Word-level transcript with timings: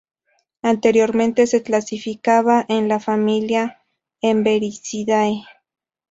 Anteriormente 0.63 1.45
se 1.45 1.61
clasificaba 1.61 2.65
en 2.69 2.87
la 2.87 2.99
familia 2.99 3.83
Emberizidae. 4.21 5.45